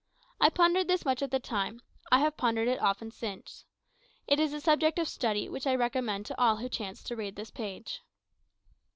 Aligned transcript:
I 0.39 0.49
pondered 0.49 0.87
this 0.87 1.05
much 1.05 1.21
at 1.21 1.29
the 1.29 1.39
time; 1.39 1.79
I 2.11 2.21
have 2.21 2.35
pondered 2.35 2.67
it 2.67 2.81
often 2.81 3.11
since. 3.11 3.65
It 4.25 4.39
is 4.39 4.51
a 4.51 4.59
subject 4.59 4.97
of 4.97 5.07
study 5.07 5.47
which 5.47 5.67
I 5.67 5.75
recommend 5.75 6.25
to 6.25 6.41
all 6.41 6.55
who 6.57 6.69
chance 6.69 7.03
to 7.03 7.15
read 7.15 7.35
this 7.35 7.51
page. 7.51 8.01